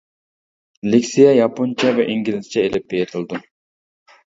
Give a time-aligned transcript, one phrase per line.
[0.93, 3.47] لېكسىيە ياپونچە ۋە ئىنگلىزچە ئېلىپ بېرىلىدۇ.